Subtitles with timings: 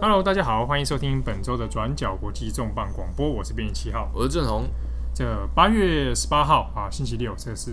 [0.00, 4.68] Hello，大家好，欢迎收听本周的转角国际重磅广播，我是编辑七号，我是郑红。
[5.12, 7.72] 这八月十八号啊，星期六，这是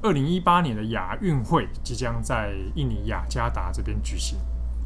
[0.00, 4.38] 二零一八年的亚运会即将在印尼雅加达这边举行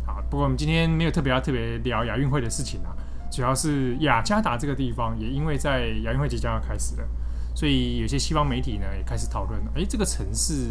[0.05, 0.19] 啊。
[0.29, 2.91] 不过我们今天没有特别要特别聊亚运会的事情啊，
[3.31, 7.09] 主要是雅加达这个地方也因为在亚运会即将要开始了，
[7.55, 10.67] 所以有些西方媒体呢也开始讨论，诶，这个城市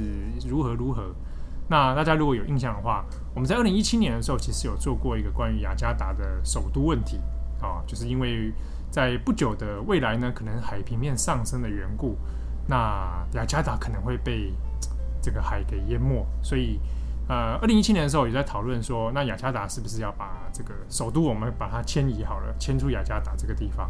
[0.45, 1.15] 如何如何。
[1.71, 7.17] 那大家如果有印象的话，我们在二零一七年的时候，其实有做过一个关于雅加达的首都问题
[7.61, 8.51] 啊，就是因为
[8.89, 12.17] 在不久的未来呢，可能海平面上升的缘故，
[12.67, 14.53] 那雅加达可能会被
[15.21, 16.77] 这个海给淹没，所以
[17.29, 23.89] 呃，二零一七年的时候也在讨论说，那雅加达是不是要把这个首都我们把它迁移好了，迁出雅加达这个地方？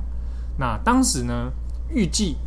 [0.56, 1.52] 那当时呢，
[1.90, 2.38] 预计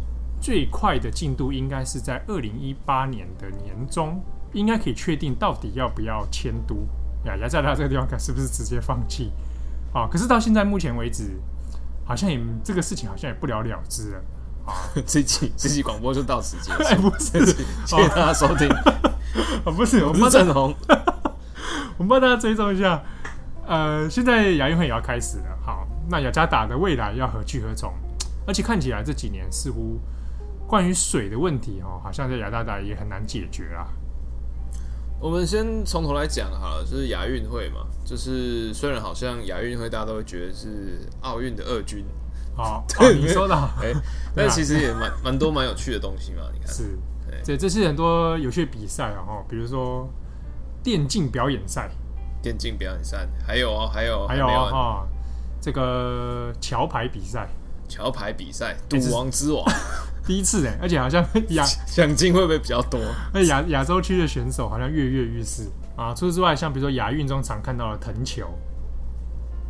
[0.40, 4.22] 最快的进度应该是在二零一八年的年中。
[4.54, 6.76] 应该可以确定到底要不要迁都
[7.24, 7.36] 呀？
[7.36, 9.32] 雅加达这个地方，看是不是直接放弃？
[9.92, 11.38] 啊，可是到现在目前为止，
[12.04, 14.18] 好像也这个事情好像也不了了之了
[14.66, 14.74] 啊。
[15.06, 16.82] 这期这期广播就到此结束。
[16.88, 17.46] 哎，不是，
[17.86, 18.68] 谢谢大家收听。
[18.68, 20.74] 啊， 不是，我们郑红，
[21.96, 23.02] 我们帮大家追踪一下。
[23.66, 25.58] 呃，现在亚运会也要开始了。
[25.64, 27.92] 好，那雅加达的未来要何去何从？
[28.46, 29.98] 而且看起来这几年似乎
[30.66, 33.88] 关于水的问题，哦，好像在雅加达也很难解决啊。
[35.20, 42.04] 我们先从头来讲好了，就是亚运会嘛，就是虽然好像亚运会大家都会觉得是奥运的二军，
[42.54, 43.92] 好， 对，你说的，哎，
[44.36, 46.98] 但其实也蛮蛮多蛮有趣的东西嘛，你看，是，
[47.44, 50.06] 对，这是很多有趣的比赛啊，哈，比如说
[50.82, 51.90] 电竞表演赛，
[52.42, 55.06] 电竞表演赛，还有哦，还有还有啊，
[55.58, 57.48] 这个桥牌比赛，
[57.88, 59.64] 桥牌比赛，赌王之王。
[60.26, 63.00] 第一次哎，而且好像 亚奖金会不会比较多？
[63.32, 65.64] 那亚亚洲区的选手好像跃跃欲试
[65.96, 66.14] 啊！
[66.14, 68.48] 除此之外，像比如说亚运中常看到的藤球，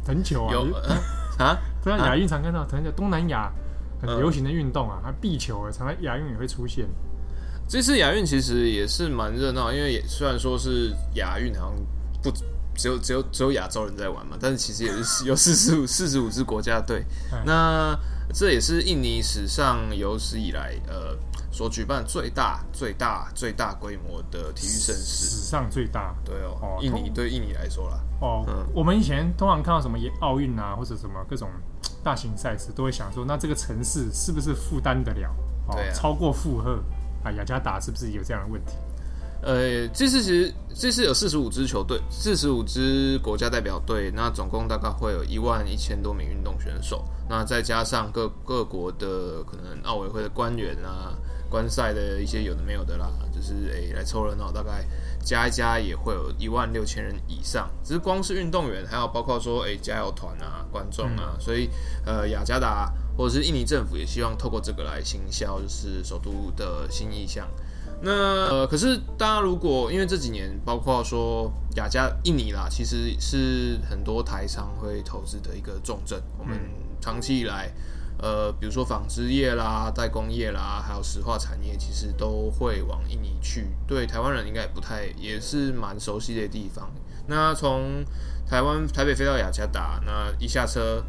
[0.05, 0.61] 藤球啊，有
[1.45, 3.53] 啊，对啊，亚运常看到藤球，东南亚
[4.01, 6.87] 很流行的运动啊，它壁球啊，常在亚运也会出现。
[7.67, 11.75] 这次亚运其实也是蛮热闹，因为也虽然说是亚运，好像
[12.23, 12.31] 不
[12.77, 17.05] 只有只有只有亚洲人在玩嘛，但是其实也是 有四十五四十五支国家队。
[17.45, 17.99] 那
[18.33, 21.17] 这也是印尼史上有史以来，呃，
[21.53, 26.15] 所举办最大、最大、最大规模的体育盛事，史上最大。
[26.25, 28.01] 对哦，哦印尼对印尼来说啦。
[28.21, 31.49] 哦，嗯、我们以前通常看到什么奥运啊，或者什么各种
[32.03, 35.29] 大型赛事，都会想说，那这个城市是不是负担得了？
[35.69, 36.83] 哦，啊、超过负荷
[37.23, 37.31] 啊？
[37.33, 38.73] 雅加达是不是有这样的问题？
[39.45, 51.13] 呃，这次其实这次有四十五支球队，四十五支国家代表队，那总共大概会有一万一千多名运动选手，那再加上各各国的可能奥委会的官员啊，
[51.51, 54.83] 观赛的一些有的没有的啦，就是诶来凑热闹，大概
[55.23, 57.71] 加一加也会有一万六千人以上。
[57.85, 61.69] 只是光是运动员，还有包括说诶加油团啊、观众啊，嗯、所以
[62.07, 67.47] 呃雅加达或者是印尼政府也希望透过这个来行销，就是首都的新意象。
[68.05, 68.13] 那
[68.49, 76.23] 呃，可是大家如果因为这几年，包括说雅加印尼啦，其实是很多台商会投资的一个重镇。
[76.39, 76.59] 我们
[77.01, 77.73] 长期以来，
[78.19, 83.69] 呃，比如说纺织业啦、代工业啦，还有石化产业，其实都会往印尼去。
[83.87, 86.93] 对台湾人应该也不太，也是蛮熟悉的地方。
[87.27, 88.05] 那从
[88.47, 91.03] 台湾台北飞到雅加达，那一下车。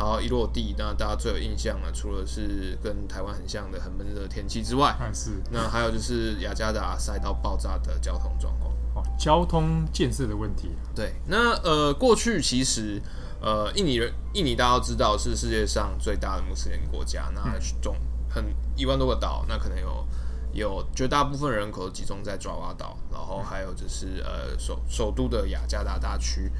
[0.00, 8.72] 然后一落地，那大家最有印象的，除了是跟台湾很像的很闷热的天气之外，是那还有就是雅加达塞到爆炸的交通状况。
[8.94, 10.70] 哦，交通建设的问题。
[10.94, 12.98] 对，那呃，过去其实
[13.42, 17.42] 呃，印尼人，印尼大家都知道是世界上最大的穆斯林国家，那
[17.82, 17.94] 总
[18.30, 18.42] 很
[18.74, 20.06] 一万多个岛，那可能有
[20.54, 26.50] 有绝大部分人口集中在爪哇岛，然后还有就是呃首首都的雅加达大区，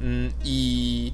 [0.00, 1.12] 嗯，以。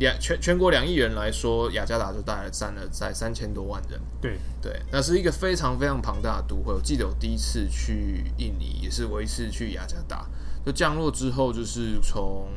[0.00, 4.00] 两全全国两亿人来说，雅加达就大概占了在三千多万人。
[4.20, 6.72] 对对，那是一个非常非常庞大的都会。
[6.72, 10.26] 我记得我第一次去印尼，也是我一次去雅加达，
[10.64, 12.48] 就降落之后，就是从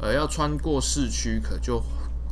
[0.00, 1.82] 呃要穿过市区，可就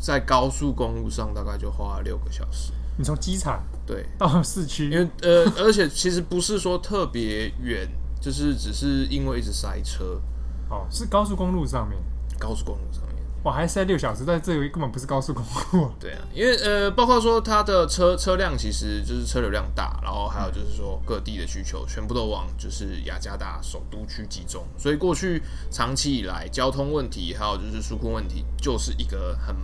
[0.00, 2.72] 在高速公路上大概就花了六个小时。
[2.96, 7.86] 你从机场对到市区，因为呃，而且其实不是说特别远，
[8.20, 10.22] 就是只是因为一直塞车。
[10.70, 11.98] 哦，是高速公路上面，
[12.38, 13.15] 高速公路上面。
[13.46, 15.40] 我还塞六小时，但这个根本不是高速公
[15.70, 15.88] 路。
[16.02, 25.40] 对啊，因为呃，包括说它的车车辆其实就是车流量大，然后还有就是说各地的需求全部都往就是雅加达首都区集中，所以过去
[25.70, 29.54] 长期以来交通问题还有就是纾困问题，就是一个很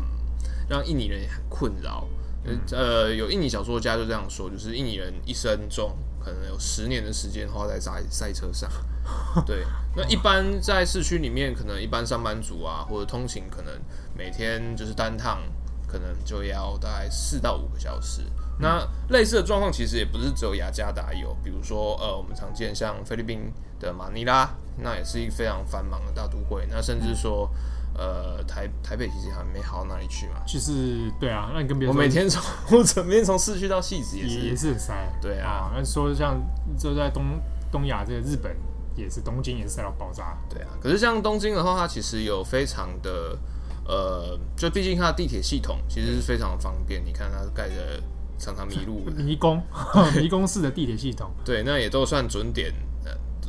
[0.69, 2.07] 让印尼人很困扰
[2.45, 5.91] 嗯、呃，有印尼小说家就这样说，就是印尼人一生中
[6.25, 8.71] 可能有十年的时间花在赛赛车上。
[9.45, 9.65] 对，
[9.97, 13.73] 那一般在市区里面，可能一般上班族啊，或者通勤，可能
[14.17, 15.41] 每天就是单趟，
[15.87, 18.23] 可能就要大概四到五个小时。
[18.59, 26.67] 那类似的状况其实也不是只有雅加达有，比如说呃，我们常见像菲律宾的马尼拉，那也是一个非常繁忙的大都会。
[26.71, 27.51] 那甚至说
[27.95, 30.43] 呃，台台北其实还没好到哪里去嘛。
[30.47, 32.43] 就是对啊，那你跟别人我每天从
[32.79, 34.95] 我每天从市区到汐止也是也是很塞。
[35.21, 36.41] 对啊，那说像
[36.79, 37.25] 就在东
[37.71, 38.57] 东亚这个日本
[38.97, 40.37] 也是东京也是塞到爆炸。
[40.49, 43.39] 对啊，可是像东京的话，它其实有非常的
[43.87, 47.05] 呃，就毕竟它的地铁系统其实是非常方便。
[47.05, 48.03] 你看它盖的。
[48.39, 49.63] 常常迷路， 迷宫，
[50.19, 52.73] 迷宫式的地铁系统，对，那也都算准点。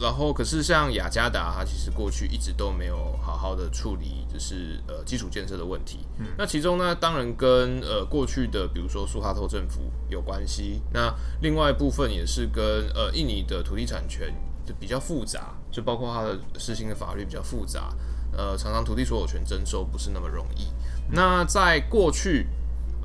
[0.01, 5.99] 然后，可是像雅加达，它其实过去一直都没有好好的处理，就是呃基础建设的问题。
[6.17, 10.81] 嗯、那其中呢，当然跟呃过去的，比如说苏哈托政府有关系。
[10.91, 14.33] 那另外一部分也是跟呃印尼的土地产权
[14.65, 17.93] 就比较复杂，就包括它的实行的法律比较复杂。
[18.35, 20.65] 呃，常常土地所有权征收不是那么容易。
[20.65, 22.47] 嗯、那在过去。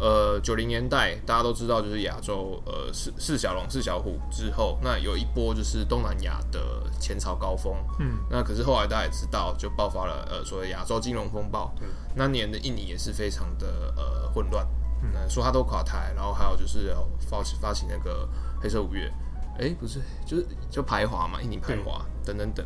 [0.00, 7.74] 呃，九零年代大家都知道，就是亚洲呃四四小龙四小虎之后，那有一波就是东南亚的前朝高峰。
[7.98, 11.74] 嗯，那可是后来大家也知道，就爆发了呃所谓亚洲金融风暴。
[11.80, 14.64] 嗯，那年的印尼也是非常的呃混乱，
[15.02, 18.28] 嗯，说他都垮台，然后还有就是有发起发起那个
[18.60, 19.12] 黑色五月，
[19.58, 22.64] 哎、欸，不是，就是就排华嘛，印尼排华等等等。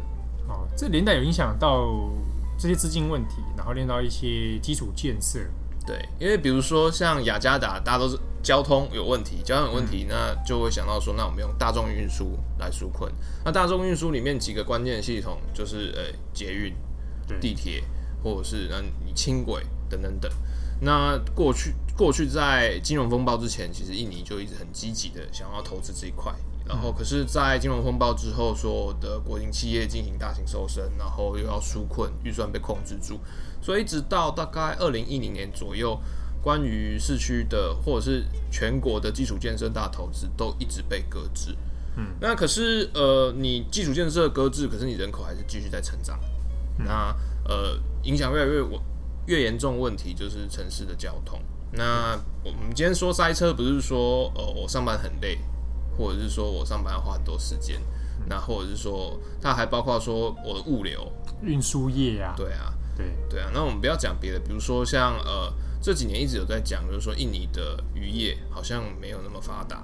[0.49, 1.89] 哦，这年代有影响到
[2.59, 5.41] 这些资金问题，然后连到一些基础建设。
[5.87, 13.13] 对，因为比如说像雅加达，大家都是交通有问题，交通有问题，嗯、那就会想到说，那我们用大众运输来纾困。
[13.45, 16.03] 那大众运输里面几个关键系统就是呃
[16.33, 16.73] 捷运、
[17.41, 17.83] 地铁，
[18.23, 20.31] 或者是嗯你轻轨等等等。
[20.81, 26.33] 那过去过去在金融风暴之前，其实印尼就一直很积极的想要投资这一块。
[26.65, 33.19] 然后可是，在金融风暴之后，所有的国营企业进行大型瘦身，然后又要纾困，预算被控制住。
[33.63, 35.99] 所以一直到大概二零一零年左右，
[36.43, 41.57] 关于市区的或者是全国的基础建设大投资都一直被搁置。
[41.97, 46.19] 嗯，那可是呃，你基础建设搁置，可是你人口还是继续在成长。
[46.79, 47.17] 嗯、那
[47.47, 48.65] 呃，影响越来越
[49.27, 51.39] 越严重问题就是城市的交通。
[51.71, 55.39] 那我们今天说塞车，不是说呃我上班很累，
[55.97, 57.79] 或者是说我上班要花很多时间，
[58.21, 61.13] 嗯、那或者是说它还包括说我的物流
[61.43, 62.75] 运输业啊，对啊。
[63.29, 69.83] 对对啊，那我们不要讲别的，比如说像呃这几年一直有在讲，就是说印尼的渔业好像没有那么发达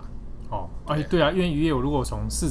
[0.51, 0.69] 哦。
[0.87, 2.47] 哎对，对啊，因为渔业我如果从市，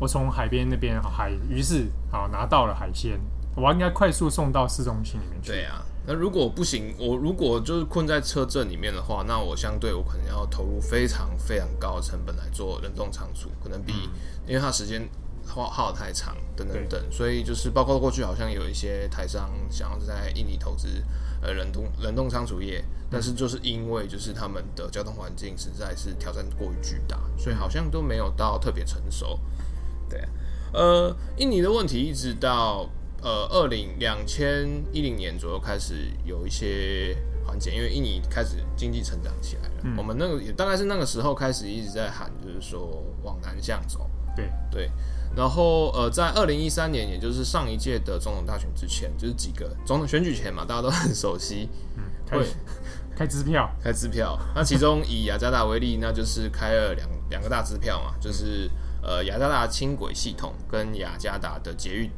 [0.00, 3.20] 我从海边那边海鱼市好拿到了海鲜，
[3.54, 5.52] 我应该快速送到市中心里面去。
[5.52, 14.10] 对啊，那如果不行，我如果就是困在车阵里面的话，那我相对我可能要投入非常非常高的成本来做冷冻仓储，可能比、嗯、
[14.48, 15.08] 因为它时间。
[15.46, 20.88] 耗耗太长，等等等，所以就是包括过去好像有一些台商想要在印尼投资
[21.40, 29.40] 呃冷冻冷冻仓储业，但是就是因为就是他们的交通环境实在是挑战过于巨大，所以好像都没有到特别成熟。
[30.10, 30.20] 对，
[30.72, 32.90] 呃，印尼的问题一直到
[33.22, 37.16] 呃二零两千一零年左右开始有一些
[37.46, 39.74] 缓解，因为印尼开始经济成长起来了。
[39.84, 44.10] 嗯、我们那个也大概是那个时候开始一直在喊，就是说往南向走。
[44.34, 44.90] 对对。
[45.36, 52.46] 然后，呃，在二零一三年，也就是上一届的总统大选之前，就是几个总统选举前嘛，大家都很熟悉，嗯，会
[53.14, 54.38] 开支票，开支票。
[54.54, 58.70] 那其中以雅加达为例，那就是开了两两个大支票嘛，就是
[59.02, 62.10] 呃雅加达轻轨系统跟雅加达的捷运，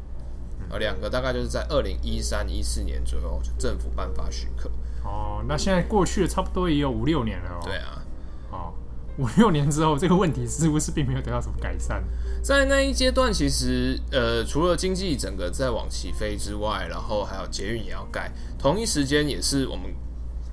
[0.71, 4.71] 呃，两个大概就是在二零一三一四年左右，政府颁发许可。
[5.05, 7.61] 哦，那现在过去了差不多也有五六年了哦。
[7.65, 8.08] 对啊，哦，
[9.19, 12.03] 五六年之后，这个问题似乎是并没有得到什么改善？
[12.41, 18.33] 在那一阶段，其实呃，除了经济整个在往起飞之外，然后还有捷运也要盖。
[18.57, 19.93] 同一时间，也是我们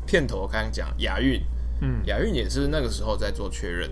[0.07, 1.39] 片头刚刚讲亚运，
[1.81, 3.89] 嗯，亚运也是那个时候在做确认。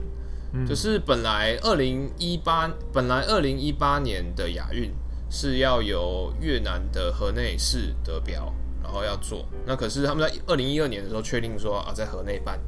[0.54, 4.92] 嗯，就是本来二零一八，本来二零一八年的亚运
[5.30, 8.52] 是要由越南的河内市得标，
[8.82, 9.46] 然后要做。
[9.68, 12.60] 那可是他们在二零一二年的时候确定说啊，在河内办。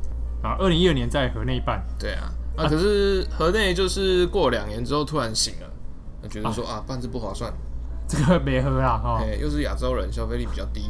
[0.45, 1.83] 啊，二零一二年在河内办。
[1.99, 2.31] 对啊。
[2.55, 7.53] 啊，可是河内就是过两年之后突然醒了，觉得说啊，办这不划算，
[8.07, 10.83] 这个没喝啦哈，又是亚洲人，消费力比较低，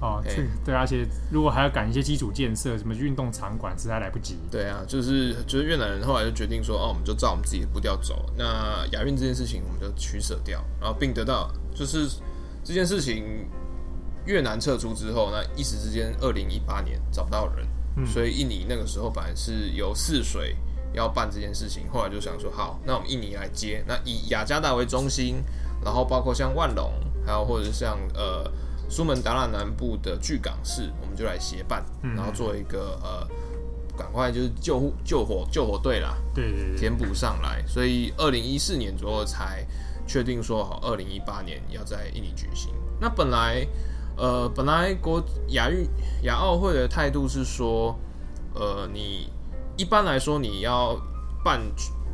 [0.00, 4.38] 哦，这对，而且如果还要赶一些基础建设，什么运动场馆，实在来不及。
[4.48, 12.08] 对啊，就是就是越南人后来就决定说，哦，我们就照我们自己的步调走，那亚运这件事情我们就取舍掉，然后并得到就是
[12.62, 13.44] 这件事情
[14.24, 17.66] 越南撤出之后，那一时之间，二零一八年找不到人。
[17.98, 20.56] 嗯，所以印尼那个时候本来是由泗水
[20.92, 25.42] 要办这件事情，后来就想说，好，那我们印尼来接，那以雅加达为中心，
[25.84, 26.92] 然后包括像万隆，
[27.26, 28.50] 还有或者像呃
[28.88, 33.28] 苏门答腊南部的巨港市，我们就来协办，然后做一个呃。
[33.98, 39.66] 赶快就是救护救火救火队啦，对对对，填补上来，所以二零一四年左右才
[40.06, 42.72] 确定说好，二零一八年要在印尼举行。
[43.00, 43.66] 那本来
[44.18, 45.88] 呃本来国亚运
[46.24, 47.96] 亚奥会的态度是说，
[48.54, 49.30] 呃你
[49.76, 50.94] 一般来说你要
[51.44, 51.60] 办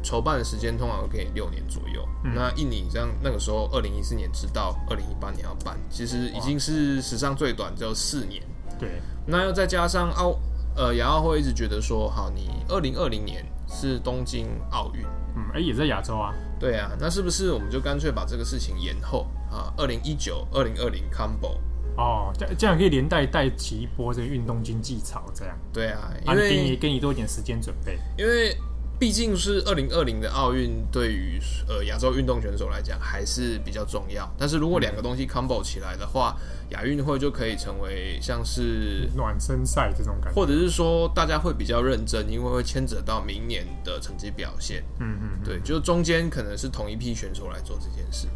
[0.03, 2.07] 筹办的时间通常都可以六年左右。
[2.25, 8.43] 嗯、那印尼这样那个时候二零一四年直到二零一八年要办，其实已经是史上最短，只有四年。
[8.79, 10.39] 对，那又再加上奥。
[10.77, 15.05] 呃，亚奥会一直觉得说，好，你二零二零年是东京奥运，
[15.37, 19.73] 嗯，哎、欸，也在亚洲啊，对啊，那是不是我们就干脆把这个事情延后啊？
[19.77, 21.61] 二零一九、二零二零 combo，
[21.97, 28.57] 哦，这这样可以连带带起一波这个运动经济潮，这样，对啊，因为给你给你多一点时间准备，因为。
[28.97, 34.33] 毕竟是二零二零的奥运，对于呃亚洲运动选手来讲还是比较重要。
[34.39, 36.37] 但是如果两个东西 combo 起来的话，
[36.71, 44.85] 亚运会就可以成为像是暖身赛这种感觉，或者是说大家会比较认真，因为会牵扯到明年的成绩表现。
[45.01, 48.29] 嗯嗯，对，就中间可能是同一批选手来做这件事。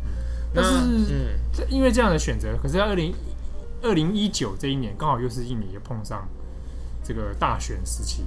[0.53, 3.15] 但是，嗯，因为这样的选择，可是二零
[3.83, 6.29] 二零一九这一年刚好又是印尼也碰上
[7.03, 8.25] 这个大选时期。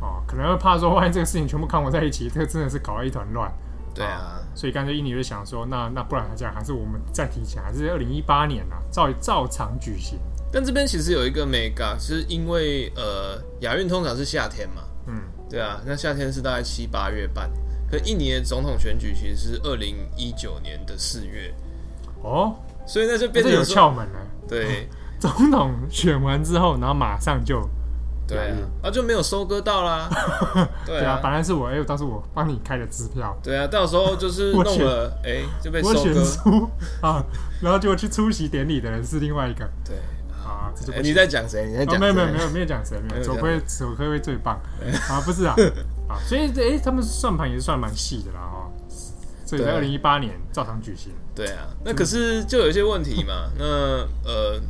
[0.00, 3.52] 哦，可能会怕说，万一这个事情全部看我在一起，这个真的是搞了一团乱。
[3.92, 10.18] 对啊，哦、所以干脆印尼就想说，那那不然这样，还是我们再提前，还是二零一八年啊，照照常举行。
[10.52, 17.50] 但这边其实有一个 mega，是因为呃亚运通常是夏天嘛，嗯，对啊，那夏天是大概七八月半，
[17.90, 21.52] 可印尼的总统选举其实是二零一九年的四月。
[22.22, 22.54] 哦，
[22.90, 24.18] 所以那就变成有窍门了。
[24.48, 24.88] 对，
[25.20, 27.68] 总统选完之后，然后马上就。
[28.26, 30.08] 对啊，啊就没有收割到啦。
[30.86, 33.36] 对啊，本来是我，哎、欸，当时我帮你开的支票。
[33.42, 36.70] 对啊，到时候就是弄了，哎、欸，就被收割我选出
[37.00, 37.24] 啊，
[37.60, 39.68] 然后结果去出席典礼的人是另外一个。
[39.84, 39.96] 对
[40.44, 41.66] 啊，这就、欸、你在讲谁？
[41.66, 41.98] 你在讲、哦？
[41.98, 43.22] 没有没有没有没有讲谁，没有。
[43.24, 44.54] 佐科佐科会最棒
[45.10, 45.56] 啊，不是啊
[46.08, 48.70] 啊，所以哎、欸，他们算盘也是算蛮细的啦哈。
[49.50, 51.12] 所以在二零一八年照常举行。
[51.34, 53.50] 对啊，那可是就有一些问题嘛。
[53.58, 53.64] 那
[54.24, 54.60] 呃，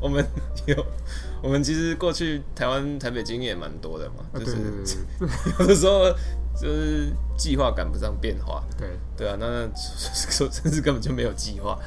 [0.00, 0.24] 我们
[0.66, 0.86] 有。
[1.42, 4.56] 我们其实过去台湾台北经验蛮多的嘛，就是
[5.60, 6.10] 有的时候
[6.58, 11.78] 就是计划赶不上变化，对对啊，那说甚至根本就没有计划。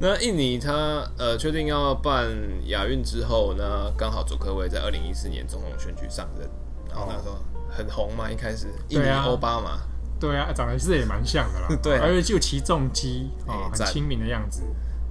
[0.00, 2.30] 那印尼他呃确定要办
[2.68, 6.48] 亚运之后那，刚好佐科威在二零一四年总统选举上任，
[6.88, 7.36] 然后那时候
[7.68, 9.80] 很红嘛，一开始印尼欧巴嘛，
[10.20, 14.62] 对啊，长得是也蛮像的啦， 对，而且就骑重机哦，很亲民的样子。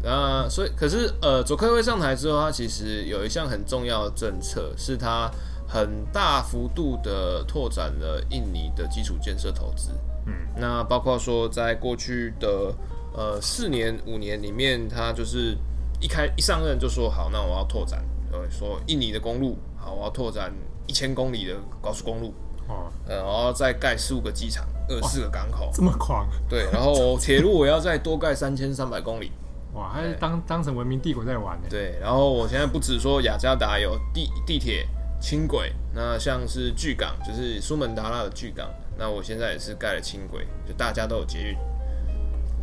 [0.03, 5.29] 呃，所以可是呃，佐科威上台之后，他其实有一项很重要的政策，是他
[5.67, 9.91] 很大幅度的拓展了印尼的基础建设投资。
[10.27, 12.73] 嗯，那包括说在过去的
[13.13, 15.57] 呃四年五年里面，他就是
[15.99, 20.53] 一开一上任就说好，那我要拓展，呃，说印尼的公路好，我要拓展
[20.85, 22.33] 一千公里的高速公路。
[22.67, 26.27] 哦，呃，然后再盖十五个机场，二十四个港口，这么狂？
[26.49, 29.31] 对，然后铁路我要再多盖三千三百公里。
[29.73, 31.67] 哇，还是当当成文明帝国在玩呢。
[31.69, 34.87] 对，然后我现在不止说雅加达有地地铁、
[35.19, 41.57] 轻轨，那像是巨港，就是苏门答腊的巨港，那我现在也是盖了轻轨，就大家都有捷运。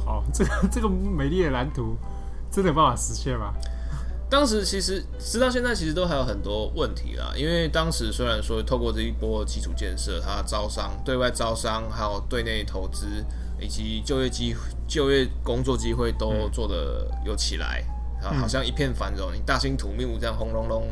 [0.05, 1.97] 好，这个这个美丽的蓝图，
[2.51, 3.55] 真的有办法实现吗？
[4.35, 7.33] 当时其实直到现在，其实都还有很多问题啦。
[7.37, 13.25] 因为当时虽然说透过这一波基础建设，它招商、对外招商，还有对内投资。
[13.61, 17.83] 以及就业机会、就业工作机会都做的有起来，
[18.21, 19.33] 啊、嗯，好像一片繁荣。
[19.33, 20.89] 你大兴土木这样轰隆隆，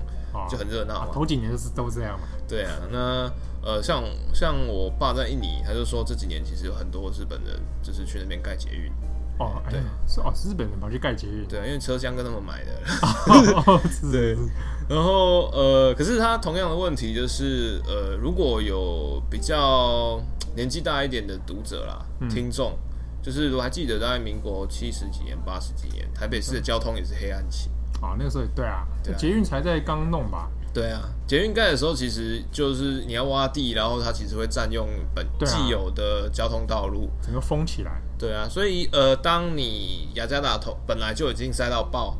[0.48, 1.08] 就很热闹嘛。
[1.12, 2.28] 头几年就是都这样嘛。
[2.48, 3.30] 对啊，那
[3.62, 8.90] 呃，像像我爸在印尼，他就说这几年其实有很多日本人就是去那边盖捷运。
[9.44, 11.46] 哦，对，是哦，是日本人跑去盖捷运。
[11.46, 12.72] 对，因为车厢跟他们买的。
[13.66, 13.80] 哦，
[14.10, 14.36] 对。
[14.88, 20.20] 然后呃，可是他同样的问题就是呃，如果有比较。
[20.54, 22.76] 年纪大一点的读者啦，嗯、听众，
[23.22, 27.70] 就是我还记得，在民国七十几年、八十几年，台北市的交通也是黑暗期。
[28.02, 30.50] 啊，那个时候对啊，对啊，捷运才在刚弄吧？
[30.72, 38.00] 对啊，捷运盖的时候，其实就是你要挖地，然后它其实会占用本既有的交通道路，啊、整个封起来。
[38.18, 42.16] 对啊，所以呃，当你雅加达头本来就已经塞到爆。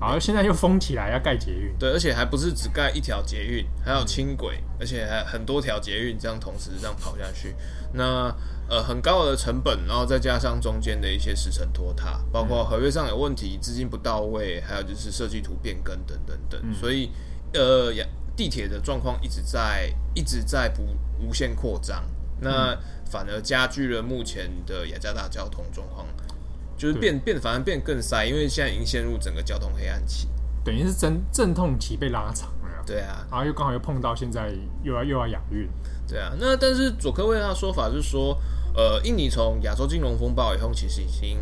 [0.00, 7.52] 好，现在又封起来要盖捷运，对，而且还不是只盖一条捷运，还有轻轨，而且还很多条捷运这样同时这样跑下去，
[7.92, 8.32] 那
[8.68, 17.10] 呃很高的成本，然后再加上中间的一些时程拖沓，包括合约上有问题，资金不到位，还有就是设计图变更等等等，所以
[17.54, 17.92] 呃
[18.36, 20.82] 地铁的状况一直在一直在不
[21.20, 22.04] 无限扩张，
[22.40, 26.06] 那反而加剧了目前的雅加达交通状况，
[26.76, 30.28] 就是变变反而变更塞，因为现在已经陷入整个交通黑暗期，
[30.64, 32.84] 等于是阵阵痛期被拉长了。
[32.86, 34.50] 对啊，然后又刚好又碰到现在
[34.82, 35.68] 又要又要亚运。
[36.06, 38.40] 对啊，那但是佐科威他的说法是说，
[38.74, 41.38] 呃，印尼从亚洲金融风暴以后，其实已经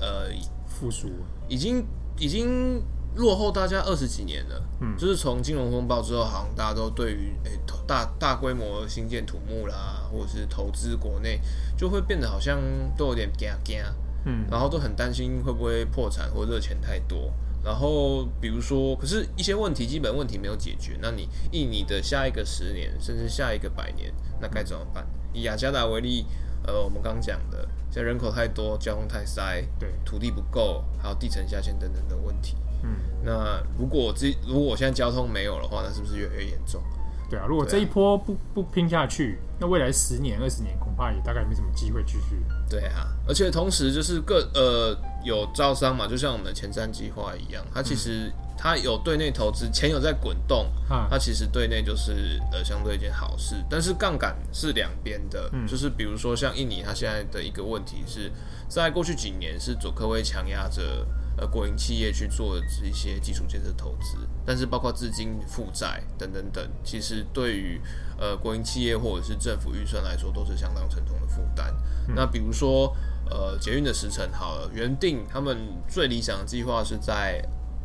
[0.00, 0.30] 呃
[0.66, 1.08] 复苏，
[1.48, 1.86] 已经
[2.18, 2.82] 已经
[3.18, 4.62] 落后大家二十几年了。
[4.80, 11.40] 嗯，就是从金融风暴之后，好像大家都对于诶、欸、大大规模新建土木啦，或者是投资国内，
[11.76, 12.58] 就会变得好像
[12.96, 13.78] 都有点惊惊。
[14.24, 17.32] 嗯，然后都很担心会不会破产或热钱太多。
[17.64, 25.06] 然后，比如说，可是一些问题，基本问题没有解决，那你以你的下一个十年，甚至下一个百年，那该怎么办？
[25.32, 26.24] 以雅加达为例，
[26.64, 32.56] 呃，我们刚讲的，现在人口太多，交通太塞，对，土地不够，还有地层下陷等等的问题。
[32.82, 36.82] 嗯，那如果这如果我现在交通没有的话，那是不是越来越严重？
[37.30, 42.42] 对啊，如果这一波不不拼下去，那未来十年、二十年恐怕也大概没什么机会继续。
[42.70, 50.72] 对啊，而且同时就是各呃有招商嘛，就像我们的前瞻计划一样，它其实它有对内投资，钱有在滚动，
[51.10, 53.56] 它其实对内就是呃相对一件好事。
[53.68, 58.32] 但是杠杆是两边的，就是比如说像印尼，它现在的一个问题是
[58.68, 61.06] 在过去几年是佐科威强压着。
[61.40, 67.80] 呃，国营企业去做一些基础建设投资，但是包括资金负债等等等，其实对于
[68.18, 71.72] 呃国营企业或者是政府预算来说，都是相当沉重的负担。
[72.08, 72.92] 嗯、那比如说
[73.30, 75.56] 呃捷运的时程好了，原定他们
[75.88, 77.40] 最理想的计划是在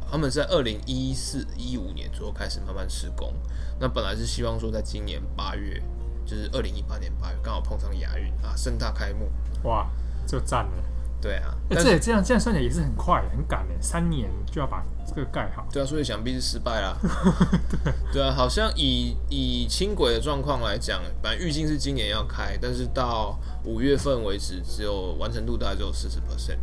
[0.09, 3.33] 他们在二零一四一五年左右开始慢慢施工，
[3.79, 5.79] 那本来是希望说在今年八月，
[6.25, 9.29] 就是二零一八年八月刚好碰上亚运啊，盛大开幕，
[9.63, 9.87] 哇，
[10.25, 10.83] 就赞了。
[11.23, 15.65] 对啊，欸、这也这样这样算起来也是很快很赶的，三年就要把这个盖好。
[15.71, 16.97] 对啊，所以想必是失败啦。
[17.81, 26.59] 对，对啊，好像以以轻轨的状况来讲，反正预计是今年要开，但是到五月份为止，只有完成度大概只有四十 percent。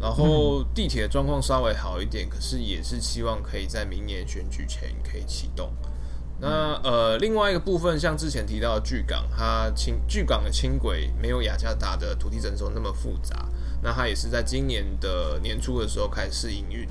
[0.00, 5.74] 然后地铁的状况稍微好一点，可是也是希望可以在明年选举前可以启动。
[6.40, 13.46] 那呃，另外一个部分，像之前提到的巨港，它轻巨港的轻轨没有雅加达的土地征收那么复杂。
[13.82, 16.86] 那它也是在今年的年初的时候开始试营运。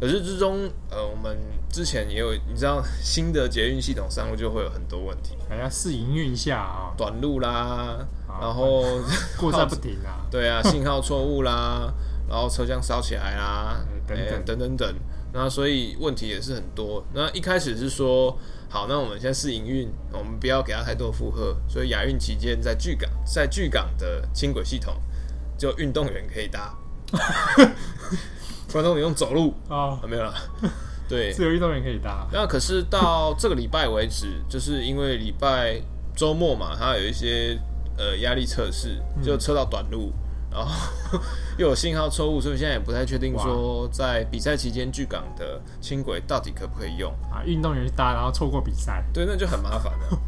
[0.00, 1.38] 可是之中，呃，我们
[1.70, 8.06] 之前也有，你知道，新的捷运系统上路就会有很多问题，还要试营运下啊，短路啦，
[8.40, 8.82] 然后
[9.38, 11.92] 过站不停啊， 对啊，信号错误啦，
[12.28, 14.94] 然后车厢烧起来啦，等等等等等。
[15.32, 17.04] 那所以问题也是很多。
[17.14, 18.36] 那一开始是说。
[18.66, 21.56] 好，那我们先试营运，我们不要给它太多负荷。
[21.68, 25.00] 所以亚运期间，在巨港，在巨港的轻轨系统，
[25.58, 26.74] 就运动员可以搭，
[28.72, 30.34] 观众你用走路啊，没有了。
[31.08, 32.26] 对，自由运动员可以搭。
[32.32, 35.80] 那可是到这个礼拜为止，就是因为礼拜
[36.16, 37.58] 周末嘛，它有一些
[37.98, 40.12] 呃压力测试，就测到短路。
[40.50, 40.70] 然后
[41.58, 47.42] 又有信号错误，所以现在也不太确定说在比赛期间巨港的轻轨到底可不可以用啊？
[47.44, 50.18] 运动员去搭，然后错过比赛，对，那就很麻烦了。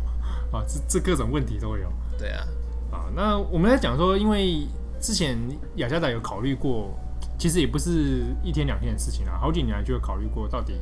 [0.50, 1.88] 啊， 这这各种问题都有。
[2.18, 2.44] 对啊，
[2.90, 4.66] 啊，那我们在讲说，因为
[5.00, 5.38] 之前
[5.76, 6.90] 雅加达有考虑过，
[7.38, 10.80] 其实也不是一天两天的事情啊，好几年来就有考虑过到底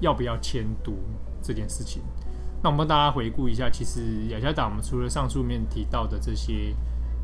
[0.00, 0.92] 要不要迁都
[1.42, 2.02] 这件事情。
[2.62, 6.74] 那我们大家回顾一下，其实雅加达我们除了上述面提到的这些。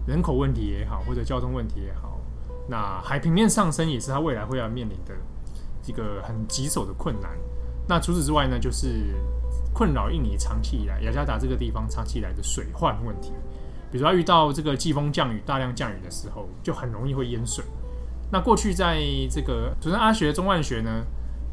[0.04, 2.18] 人口问题也好，或者交通问题也好，
[2.68, 5.14] 那海平面上升也是它未来会要面临的
[5.86, 7.30] 一个很棘手的困难。
[7.88, 9.14] 那除此之外呢，就是
[9.72, 13.32] 困扰印尼长期以来雅加达这个地方长期以来的水患问题。
[13.92, 17.62] 比如说，遇到这个季风降雨、大量降雨的时候，就很容易会淹水。
[18.32, 18.98] 那过去在
[19.30, 21.04] 这个土生阿学、中万学呢，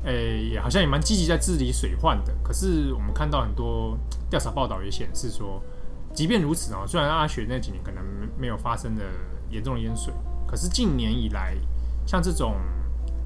[0.06, 2.34] 诶、也好像也蛮积极在治理水患的。
[2.42, 3.98] 可是我们看到很多
[4.30, 5.62] 调查报道也显示说。
[6.12, 8.04] 即便如此啊，虽然阿雪那几年可能
[8.36, 9.04] 没有发生的
[9.52, 10.12] 严重的淹水，
[10.48, 11.56] 可是近年以来，
[12.04, 12.56] 像这种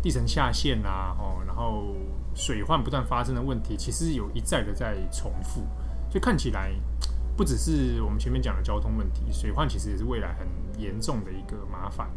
[0.02, 1.96] 地层下陷啊，哦，然后
[2.36, 5.62] 水患不断发生的问题，其实有一再的在重复，
[6.12, 6.74] 所以看起来
[7.36, 10.48] 不只是我们前面讲的交通问题，水患其实也是未来很
[10.82, 12.10] 严重的一个麻烦。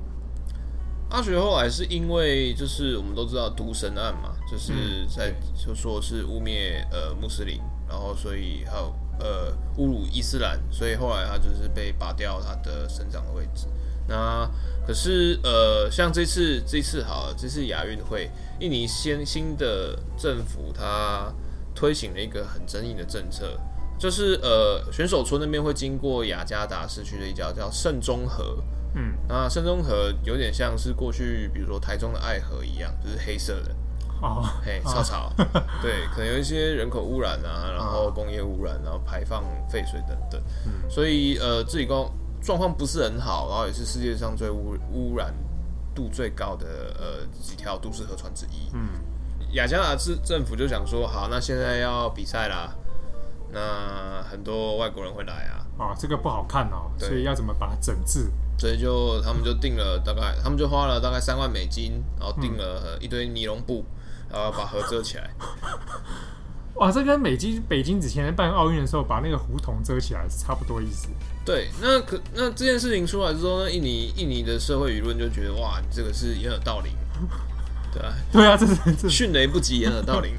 [1.10, 8.94] 阿雪后来是因为就是我们都知道毒神案嘛，就是在就说是污蔑呃穆斯林，然后所以还有。
[9.18, 13.66] 呃，侮辱伊斯兰，所以后来他就是被拔掉他的省长的位置。
[14.06, 14.46] 那
[14.86, 21.32] 可是呃，像这次这次好，这次亚运会，印尼先新的政府他
[21.74, 23.58] 推行了一个很争议的政策，
[23.98, 28.62] 就是呃，选手村那边会经过雅加达市区的一条叫圣中河。
[28.94, 33.74] 嗯，那圣中河有点像是过去比如说台中的爱河一样，就是黑色的。
[34.22, 35.30] 哦，嘿，草草，
[35.82, 42.10] 对，可能有一些人口污染啊，然后工业污染，然后排放废水等等，嗯，所以呃，自己工
[42.42, 45.34] 状况不是很好，然后也是世界上最污污染
[45.94, 46.66] 度最高的
[46.98, 48.88] 呃几条都市河川之一，嗯，
[49.52, 52.74] 雅加达市政府就想说，好，那现在要比赛啦，
[53.52, 58.30] 那很多外国人会来啊，啊，这个不好看哦，所以要怎么把它整治？
[58.58, 63.84] 所以就他们就订了大概，他们就花了大概三万美金，然后订了一堆尼龙布，
[64.32, 65.30] 然后把河遮起来。
[66.76, 71.08] 哇，这跟美京北京之前办奥运的时候把那个胡同遮起来是差不多意思。
[71.44, 76.92] 对，那可那这件事情出来之后，呢印尼印尼的社会舆论就觉得哇，你这个是掩耳盗铃，
[77.92, 80.34] 对啊， 对啊，这是迅雷不及掩耳盗铃。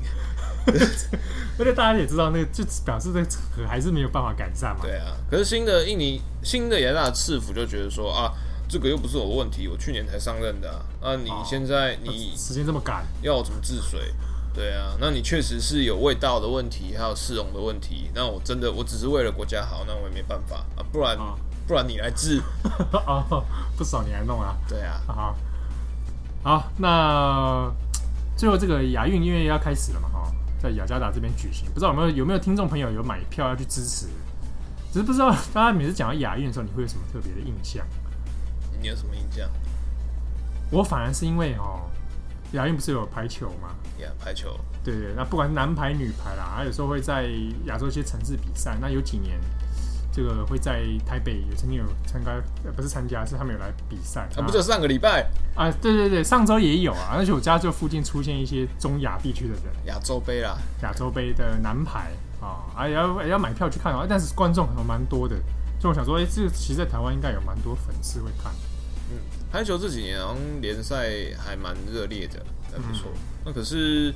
[1.59, 4.81] 而且大家也知道，那个就表示这个还是没有办法改善嘛。
[4.81, 8.31] 对啊，可是新的印尼新的雅加达市府就觉得说啊，
[8.67, 14.13] 这个又不是我的问题，我去年才上任的啊，啊你现在、哦、你时间这么赶，要我怎么治水？
[14.53, 18.09] 对啊，那你确实是有味道的问题，还有市容的问题。
[18.13, 22.41] 那我真的我只是为了国家好，那我也没办法啊，不然、哦、不然你来治
[23.05, 23.25] 啊，
[23.77, 24.55] 不爽你来弄啊？
[24.67, 25.35] 对啊，好，
[26.43, 27.71] 好，那
[28.35, 30.16] 最后这个亚运因为要开始了嘛，哈。
[30.67, 34.07] 在雅加达这边举行，不知道有没有有没有听众朋友有买票要去支持？
[34.91, 37.85] 只是不知道大家每次讲到亚运的时候，你会有什么特别的印象？
[38.81, 39.49] 你有什么印象？
[40.69, 41.89] 我反而是因为哦，
[42.51, 43.75] 亚运不是有排球吗？
[43.99, 44.59] 呀，排球。
[44.83, 47.29] 对对，那不管是男排女排啦，还有时候会在
[47.65, 48.77] 亚洲一些城市比赛。
[48.81, 49.39] 那有几年。
[50.17, 52.31] 这个会在台北也曾经有参加，
[52.75, 54.27] 不是参加，是他们有来比赛。
[54.35, 55.69] 啊，不就上个礼拜啊？
[55.79, 57.13] 对对对，上周也有啊。
[57.13, 62.07] 而且我家就附近出现一些中亚地区的人，亚洲杯啦，亚洲杯的男排
[62.41, 64.07] 啊，啊也要也要买票去看啊。
[64.09, 65.35] 但是观众还蛮多的，
[65.79, 68.51] 所以我想说，哎，这个其实在台湾应该有蛮多粉丝会看。
[69.11, 69.19] 嗯，
[69.51, 73.11] 排球这几年好像联赛还蛮热烈的，还不错。
[73.13, 74.11] 嗯、那可是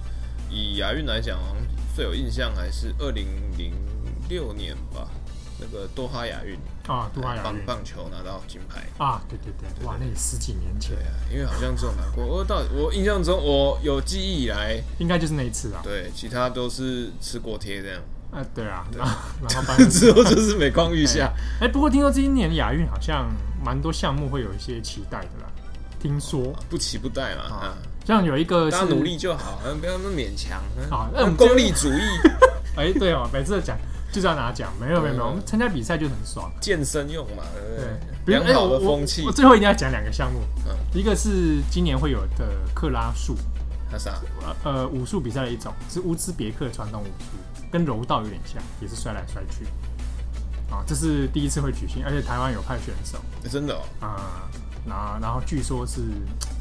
[0.49, 1.57] 以亚运来讲，好像
[1.95, 3.71] 最有印象还是二零零
[4.27, 5.07] 六年吧。
[5.61, 6.55] 那个多哈亚运
[6.87, 8.81] 啊，多哈亚棒棒球拿到金牌。
[8.97, 10.97] 啊，对对对，哇，那也十几年前。
[10.97, 18.99] 啊，因为好像只有拿过，我到我印象中我有记忆以来，应该就是那一次啊，对，其他都是吃锅贴这样，啊，对啊，对。
[18.99, 19.15] 然后
[19.47, 23.29] 然后 之后就是每况愈下，哎，不过听说今年亚运好像
[23.63, 25.51] 蛮多项目会有一些期待的啦，
[25.99, 26.53] 听说。
[26.69, 32.01] 不期不待嘛，啊，像有一个大家努力就好，不要那么勉强啊，那种功利主义，
[32.75, 33.77] 哎，对哦，每次讲。
[34.11, 37.87] 就是要拿奖，没有没有没有，我们参加比赛就很爽，健身用嘛，对不对？
[38.25, 39.23] 对，良好的风气。
[39.25, 43.37] 我最后一定要讲两个项目，嗯，一个是今年会有的克拉术，
[43.89, 44.19] 它啥？
[44.65, 47.37] 呃，武术比赛的一种，是乌兹别克传统武术，
[47.71, 49.65] 跟柔道有点像，也是摔来摔去。
[50.69, 53.17] 啊，这是第一次会举行，而且台湾有派选手，
[53.49, 53.81] 真的哦。
[54.01, 54.49] 啊，
[54.85, 56.01] 然后然后据说是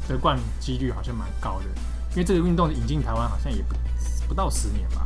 [0.07, 1.65] 得冠几率好像蛮高的，
[2.11, 3.75] 因为这个运动引进台湾好像也不
[4.29, 5.05] 不到十年吧。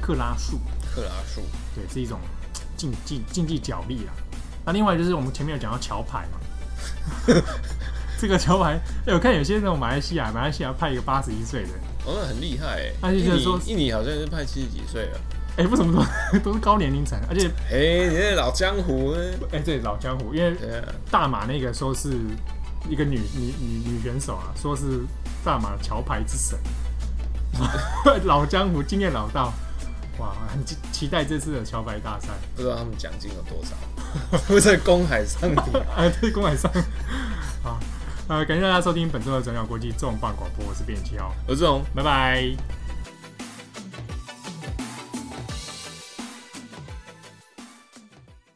[0.00, 0.58] 克拉术。
[0.94, 1.42] 克拉数，
[1.74, 2.18] 对，是一种
[2.76, 4.12] 竞技竞技角力啊。
[4.64, 6.38] 那另外就是我们前面有讲到桥牌嘛，
[8.18, 11.70] 这个桥牌，哎，我看有些那种马来西亚，马来西亚派一个八十一岁的，
[12.04, 12.92] 哦，那很厉害哎。
[13.00, 15.20] 那就是说，印尼好像是派七十几岁了，
[15.56, 17.18] 哎，不怎么说都是高年龄层？
[17.30, 19.14] 而且，哎，你那老江湖，
[19.50, 20.54] 哎，对，老江湖，因为
[21.10, 22.12] 大马那个说是
[22.88, 25.00] 一个女女女女选手啊，说是
[25.42, 26.58] 大马桥牌之神，
[28.24, 29.52] 老江湖经验老道。
[30.20, 33.74] 哇，很期期待这次的桥牌大赛，不知道他们奖金有多少？
[34.46, 35.78] 会在公海上比？
[35.96, 36.70] 哎，对，公海上。
[37.62, 37.80] 好，
[38.28, 42.79] 呃，感谢大家收听本周的转角国际重磅广播，我是编辑七号，我是志宏，拜拜。